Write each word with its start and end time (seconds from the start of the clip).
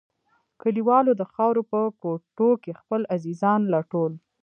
کليوالو 0.61 1.11
د 1.19 1.23
خاورو 1.33 1.61
په 1.71 1.79
کوټو 2.03 2.49
کښې 2.63 2.73
خپل 2.81 3.01
عزيزان 3.15 3.59
لټول. 3.73 4.13